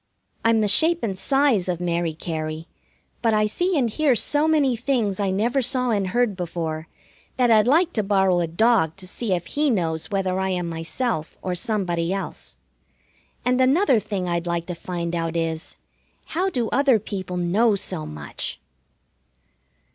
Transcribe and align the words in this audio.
I'm 0.43 0.61
the 0.61 0.67
shape 0.67 1.03
and 1.03 1.15
size 1.15 1.69
of 1.69 1.79
Mary 1.79 2.15
Cary, 2.15 2.67
but 3.21 3.35
I 3.35 3.45
see 3.45 3.77
and 3.77 3.87
hear 3.87 4.15
so 4.15 4.47
many 4.47 4.75
things 4.75 5.19
I 5.19 5.29
never 5.29 5.61
saw 5.61 5.91
and 5.91 6.07
heard 6.07 6.35
before 6.35 6.87
that 7.37 7.51
I'd 7.51 7.67
like 7.67 7.93
to 7.93 8.01
borrow 8.01 8.39
a 8.39 8.47
dog 8.47 8.95
to 8.95 9.05
see 9.05 9.31
if 9.33 9.45
he 9.45 9.69
knows 9.69 10.09
whether 10.09 10.39
I 10.39 10.49
am 10.49 10.67
myself 10.67 11.37
or 11.43 11.53
somebody 11.53 12.11
else. 12.11 12.57
And 13.45 13.61
another 13.61 13.99
thing 13.99 14.27
I'd 14.27 14.47
like 14.47 14.65
to 14.65 14.73
find 14.73 15.13
out 15.15 15.35
is, 15.37 15.77
How 16.25 16.49
do 16.49 16.67
other 16.69 16.97
people 16.97 17.37
know 17.37 17.75
so 17.75 18.07
much? 18.07 18.59